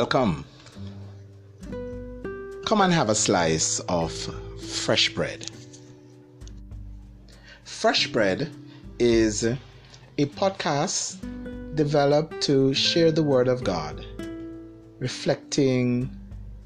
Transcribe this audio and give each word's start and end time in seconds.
Welcome. 0.00 0.44
Come 2.66 2.82
and 2.82 2.92
have 2.92 3.08
a 3.08 3.16
slice 3.16 3.80
of 3.88 4.12
fresh 4.62 5.12
bread. 5.12 5.50
Fresh 7.64 8.12
Bread 8.12 8.48
is 9.00 9.42
a 9.42 9.58
podcast 10.40 11.18
developed 11.74 12.40
to 12.42 12.72
share 12.74 13.10
the 13.10 13.24
Word 13.24 13.48
of 13.48 13.64
God, 13.64 14.06
reflecting 15.00 16.08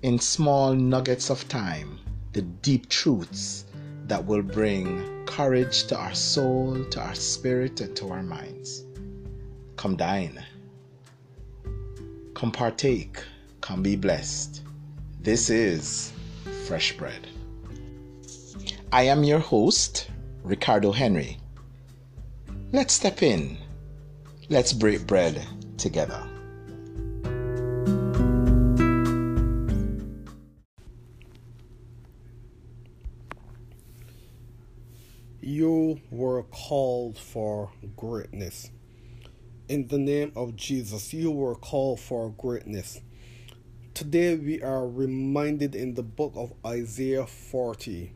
in 0.02 0.18
small 0.18 0.74
nuggets 0.74 1.30
of 1.30 1.48
time 1.48 2.00
the 2.34 2.42
deep 2.42 2.90
truths 2.90 3.64
that 4.08 4.26
will 4.26 4.42
bring 4.42 5.24
courage 5.24 5.84
to 5.84 5.96
our 5.96 6.14
soul, 6.14 6.84
to 6.90 7.00
our 7.00 7.14
spirit, 7.14 7.80
and 7.80 7.96
to 7.96 8.10
our 8.10 8.22
minds. 8.22 8.84
Come 9.76 9.96
dine. 9.96 10.44
Come 12.42 12.50
partake. 12.50 13.22
Come 13.60 13.84
be 13.84 13.94
blessed. 13.94 14.62
This 15.20 15.48
is 15.48 16.12
Fresh 16.66 16.96
Bread. 16.96 17.28
I 18.90 19.04
am 19.04 19.22
your 19.22 19.38
host, 19.38 20.10
Ricardo 20.42 20.90
Henry. 20.90 21.38
Let's 22.72 22.94
step 22.94 23.22
in. 23.22 23.58
Let's 24.48 24.72
break 24.72 25.06
bread 25.06 25.46
together. 25.78 26.20
You 35.40 36.00
were 36.10 36.42
called 36.50 37.16
for 37.16 37.70
greatness. 37.96 38.72
In 39.68 39.88
the 39.88 39.98
name 39.98 40.32
of 40.36 40.56
Jesus, 40.56 41.12
you 41.12 41.30
were 41.30 41.54
called 41.54 42.00
for 42.00 42.30
greatness. 42.30 43.00
Today 43.94 44.36
we 44.36 44.62
are 44.62 44.86
reminded 44.86 45.74
in 45.74 45.94
the 45.94 46.02
book 46.02 46.32
of 46.36 46.52
Isaiah 46.64 47.26
40, 47.26 48.12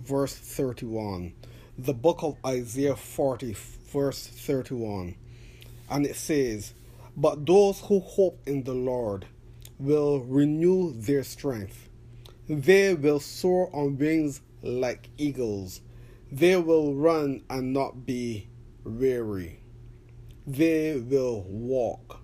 verse 0.00 0.34
31 0.34 1.34
the 1.78 1.94
book 1.94 2.24
of 2.24 2.36
Isaiah 2.44 2.96
40, 2.96 3.54
verse 3.92 4.26
31. 4.26 5.14
And 5.88 6.04
it 6.04 6.16
says, 6.16 6.74
But 7.16 7.46
those 7.46 7.80
who 7.82 8.00
hope 8.00 8.40
in 8.46 8.64
the 8.64 8.74
Lord 8.74 9.26
will 9.78 10.18
renew 10.18 10.92
their 10.92 11.22
strength. 11.22 11.88
They 12.48 12.94
will 12.94 13.20
soar 13.20 13.70
on 13.72 13.96
wings 13.96 14.40
like 14.60 15.08
eagles. 15.18 15.80
They 16.32 16.56
will 16.56 16.96
run 16.96 17.44
and 17.48 17.72
not 17.72 18.04
be 18.04 18.48
weary. 18.82 19.60
They 20.48 20.96
will 20.96 21.42
walk 21.42 22.22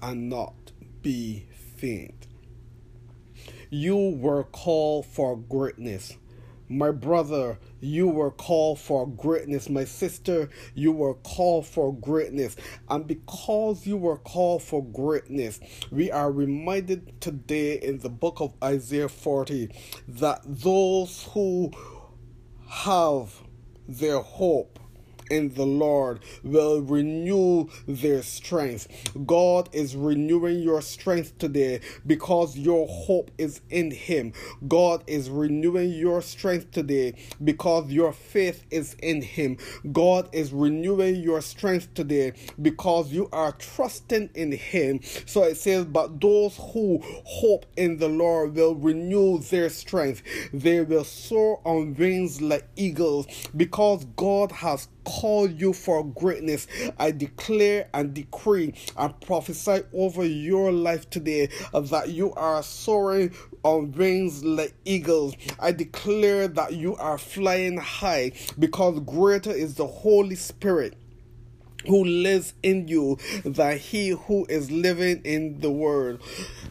and 0.00 0.30
not 0.30 0.72
be 1.02 1.46
faint. 1.76 2.26
You 3.68 4.16
were 4.18 4.44
called 4.44 5.04
for 5.06 5.36
greatness 5.36 6.16
my 6.68 6.90
brother, 6.90 7.58
you 7.80 8.08
were 8.08 8.30
called 8.30 8.80
for 8.80 9.06
greatness. 9.06 9.68
My 9.68 9.84
sister, 9.84 10.48
you 10.74 10.90
were 10.90 11.14
called 11.14 11.66
for 11.66 11.94
greatness. 11.94 12.56
And 12.88 13.06
because 13.06 13.86
you 13.86 13.96
were 13.96 14.16
called 14.16 14.62
for 14.62 14.82
greatness, 14.82 15.60
we 15.90 16.10
are 16.10 16.32
reminded 16.32 17.20
today 17.20 17.78
in 17.78 17.98
the 17.98 18.08
book 18.08 18.40
of 18.40 18.54
Isaiah 18.62 19.08
40 19.08 19.70
that 20.08 20.40
those 20.44 21.28
who 21.32 21.70
have 22.68 23.42
their 23.86 24.18
hope 24.18 24.80
in 25.30 25.54
the 25.54 25.66
Lord 25.66 26.20
will 26.42 26.80
renew 26.80 27.68
their 27.86 28.22
strength. 28.22 28.88
God 29.26 29.68
is 29.72 29.96
renewing 29.96 30.60
your 30.60 30.82
strength 30.82 31.38
today 31.38 31.80
because 32.06 32.56
your 32.56 32.86
hope 32.88 33.30
is 33.38 33.60
in 33.70 33.90
Him. 33.90 34.32
God 34.68 35.04
is 35.06 35.30
renewing 35.30 35.90
your 35.90 36.22
strength 36.22 36.70
today 36.70 37.14
because 37.42 37.90
your 37.90 38.12
faith 38.12 38.64
is 38.70 38.94
in 39.02 39.22
Him. 39.22 39.56
God 39.92 40.28
is 40.32 40.52
renewing 40.52 41.16
your 41.16 41.40
strength 41.40 41.94
today 41.94 42.32
because 42.60 43.12
you 43.12 43.28
are 43.32 43.52
trusting 43.52 44.30
in 44.34 44.52
Him. 44.52 45.00
So 45.26 45.42
it 45.44 45.56
says, 45.56 45.84
But 45.86 46.20
those 46.20 46.56
who 46.56 47.00
hope 47.24 47.66
in 47.76 47.98
the 47.98 48.08
Lord 48.08 48.54
will 48.54 48.74
renew 48.74 49.38
their 49.38 49.68
strength. 49.70 50.22
They 50.52 50.80
will 50.82 51.04
soar 51.04 51.60
on 51.64 51.94
wings 51.94 52.40
like 52.40 52.68
eagles 52.76 53.26
because 53.56 54.04
God 54.16 54.52
has 54.52 54.88
called 55.04 55.15
you 55.60 55.72
for 55.72 56.04
greatness. 56.04 56.66
I 56.98 57.10
declare 57.10 57.88
and 57.94 58.12
decree 58.12 58.74
and 58.96 59.20
prophesy 59.20 59.82
over 59.92 60.24
your 60.24 60.72
life 60.72 61.08
today 61.10 61.48
that 61.72 62.10
you 62.10 62.32
are 62.34 62.62
soaring 62.62 63.34
on 63.62 63.92
wings 63.92 64.44
like 64.44 64.74
eagles. 64.84 65.34
I 65.58 65.72
declare 65.72 66.48
that 66.48 66.74
you 66.74 66.96
are 66.96 67.18
flying 67.18 67.78
high 67.78 68.32
because 68.58 69.00
greater 69.00 69.52
is 69.52 69.74
the 69.74 69.86
Holy 69.86 70.36
Spirit 70.36 70.96
who 71.86 72.04
lives 72.04 72.54
in 72.62 72.88
you 72.88 73.18
than 73.44 73.78
he 73.78 74.10
who 74.10 74.46
is 74.48 74.70
living 74.70 75.20
in 75.24 75.60
the 75.60 75.70
world. 75.70 76.20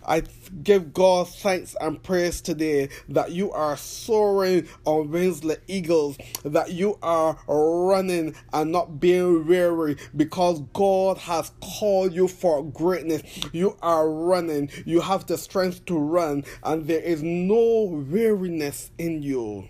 I 0.05 0.23
give 0.63 0.93
God 0.93 1.29
thanks 1.29 1.75
and 1.81 2.01
praise 2.01 2.41
today 2.41 2.89
that 3.09 3.31
you 3.31 3.51
are 3.51 3.77
soaring 3.77 4.67
on 4.85 5.11
wings 5.11 5.43
like 5.43 5.61
eagles, 5.67 6.17
that 6.43 6.71
you 6.71 6.97
are 7.01 7.37
running 7.47 8.35
and 8.53 8.71
not 8.71 8.99
being 8.99 9.47
weary 9.47 9.97
because 10.15 10.61
God 10.73 11.17
has 11.19 11.51
called 11.61 12.13
you 12.13 12.27
for 12.27 12.63
greatness. 12.63 13.23
You 13.51 13.77
are 13.81 14.09
running, 14.09 14.69
you 14.85 15.01
have 15.01 15.25
the 15.25 15.37
strength 15.37 15.85
to 15.85 15.97
run, 15.97 16.43
and 16.63 16.85
there 16.87 17.01
is 17.01 17.23
no 17.23 18.05
weariness 18.09 18.91
in 18.97 19.23
you 19.23 19.69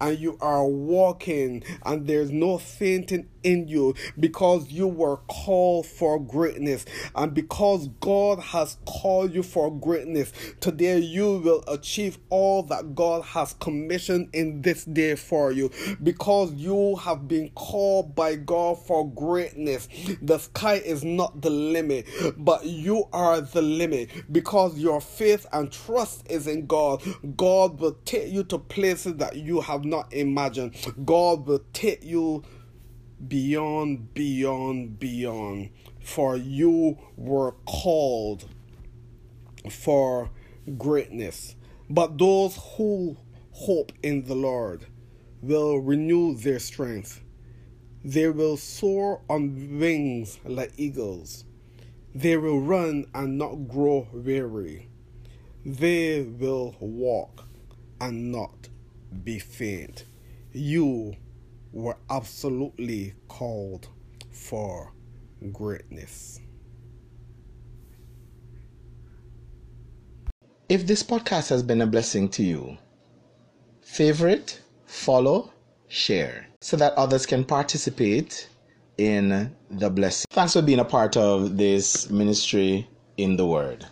and 0.00 0.18
you 0.18 0.38
are 0.40 0.66
walking 0.66 1.62
and 1.84 2.06
there's 2.06 2.30
no 2.30 2.58
fainting 2.58 3.28
in 3.42 3.68
you 3.68 3.94
because 4.18 4.70
you 4.70 4.86
were 4.86 5.18
called 5.28 5.86
for 5.86 6.18
greatness. 6.18 6.84
And 7.14 7.32
because 7.32 7.88
God 8.00 8.40
has 8.40 8.78
called 8.86 9.32
you 9.32 9.42
for 9.42 9.70
greatness 9.70 10.32
today 10.60 10.98
you 10.98 11.38
will 11.38 11.64
achieve 11.68 12.18
all 12.30 12.62
that 12.64 12.94
God 12.94 13.22
has 13.24 13.54
commissioned 13.54 14.28
in 14.32 14.62
this 14.62 14.84
day 14.84 15.14
for 15.14 15.52
you. 15.52 15.70
Because 16.02 16.52
you 16.54 16.96
have 16.96 17.28
been 17.28 17.50
called 17.50 18.14
by 18.14 18.36
God 18.36 18.78
for 18.86 19.08
greatness. 19.10 19.88
The 20.22 20.38
sky 20.38 20.74
is 20.74 21.04
not 21.04 21.40
the 21.40 21.50
limit 21.50 22.06
but 22.36 22.64
you 22.64 23.04
are 23.12 23.40
the 23.40 23.62
limit. 23.62 24.10
Because 24.30 24.78
your 24.78 25.00
faith 25.00 25.46
and 25.52 25.70
trust 25.70 26.26
is 26.30 26.46
in 26.46 26.66
God 26.66 27.02
God 27.36 27.80
will 27.80 27.96
take 28.04 28.32
you 28.32 28.44
to 28.44 28.58
places 28.58 29.14
that 29.16 29.36
you 29.36 29.60
have 29.60 29.84
not 29.88 30.12
imagined. 30.12 30.74
God 31.04 31.46
will 31.46 31.64
take 31.72 32.04
you 32.04 32.44
beyond, 33.26 34.14
beyond, 34.14 34.98
beyond. 34.98 35.70
For 36.00 36.36
you 36.36 36.98
were 37.16 37.52
called 37.66 38.44
for 39.70 40.30
greatness. 40.76 41.54
But 41.90 42.18
those 42.18 42.58
who 42.76 43.16
hope 43.52 43.92
in 44.02 44.24
the 44.24 44.34
Lord 44.34 44.86
will 45.42 45.78
renew 45.78 46.34
their 46.34 46.58
strength. 46.58 47.22
They 48.04 48.28
will 48.28 48.56
soar 48.56 49.22
on 49.28 49.78
wings 49.78 50.38
like 50.44 50.72
eagles. 50.76 51.44
They 52.14 52.36
will 52.36 52.60
run 52.60 53.06
and 53.14 53.38
not 53.38 53.68
grow 53.68 54.08
weary. 54.12 54.88
They 55.64 56.22
will 56.22 56.76
walk 56.80 57.44
and 58.00 58.32
not 58.32 58.68
be 59.24 59.38
faint. 59.38 60.04
You 60.52 61.14
were 61.72 61.96
absolutely 62.10 63.14
called 63.28 63.88
for 64.30 64.92
greatness. 65.52 66.40
If 70.68 70.86
this 70.86 71.02
podcast 71.02 71.48
has 71.48 71.62
been 71.62 71.80
a 71.80 71.86
blessing 71.86 72.28
to 72.30 72.42
you, 72.42 72.76
favorite, 73.80 74.60
follow, 74.86 75.52
share 75.88 76.46
so 76.60 76.76
that 76.76 76.92
others 76.94 77.24
can 77.24 77.44
participate 77.44 78.48
in 78.98 79.54
the 79.70 79.88
blessing. 79.88 80.26
Thanks 80.30 80.52
for 80.52 80.62
being 80.62 80.80
a 80.80 80.84
part 80.84 81.16
of 81.16 81.56
this 81.56 82.10
ministry 82.10 82.88
in 83.16 83.36
the 83.36 83.46
Word. 83.46 83.86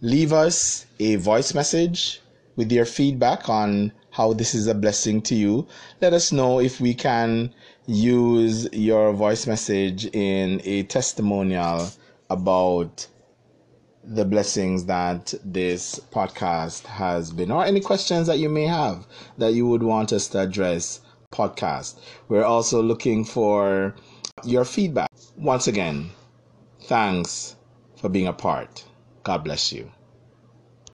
Leave 0.00 0.32
us 0.32 0.86
a 1.00 1.16
voice 1.16 1.54
message 1.54 2.20
with 2.56 2.70
your 2.70 2.84
feedback 2.84 3.48
on 3.48 3.92
how 4.14 4.32
this 4.32 4.54
is 4.54 4.68
a 4.68 4.74
blessing 4.74 5.20
to 5.20 5.34
you. 5.34 5.66
Let 6.00 6.12
us 6.12 6.30
know 6.30 6.60
if 6.60 6.80
we 6.80 6.94
can 6.94 7.52
use 7.86 8.68
your 8.72 9.12
voice 9.12 9.46
message 9.46 10.06
in 10.06 10.60
a 10.64 10.84
testimonial 10.84 11.90
about 12.30 13.08
the 14.04 14.24
blessings 14.24 14.84
that 14.84 15.34
this 15.44 15.98
podcast 16.12 16.84
has 16.84 17.32
been, 17.32 17.50
or 17.50 17.64
any 17.64 17.80
questions 17.80 18.28
that 18.28 18.38
you 18.38 18.48
may 18.48 18.66
have 18.66 19.06
that 19.38 19.52
you 19.52 19.66
would 19.66 19.82
want 19.82 20.12
us 20.12 20.28
to 20.28 20.40
address. 20.40 21.00
Podcast. 21.32 21.98
We're 22.28 22.44
also 22.44 22.80
looking 22.80 23.24
for 23.24 23.96
your 24.44 24.64
feedback. 24.64 25.10
Once 25.36 25.66
again, 25.66 26.10
thanks 26.82 27.56
for 27.96 28.08
being 28.08 28.28
a 28.28 28.32
part 28.32 28.84
God 29.24 29.42
bless 29.42 29.72
you. 29.72 29.90